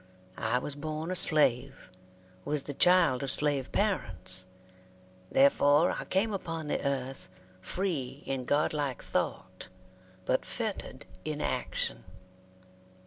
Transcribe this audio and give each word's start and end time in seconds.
I 0.39 0.57
was 0.57 0.73
born 0.73 1.11
a 1.11 1.15
slave 1.15 1.91
was 2.43 2.63
the 2.63 2.73
child 2.73 3.21
of 3.21 3.29
slave 3.29 3.71
parents 3.71 4.47
therefore 5.31 5.91
I 5.99 6.05
came 6.05 6.33
upon 6.33 6.69
the 6.69 6.83
earth 6.83 7.29
free 7.61 8.23
in 8.25 8.45
God 8.45 8.73
like 8.73 9.03
thought, 9.03 9.67
but 10.25 10.43
fettered 10.43 11.05
in 11.23 11.39
action. 11.39 12.03